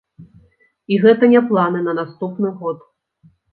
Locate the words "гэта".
1.03-1.29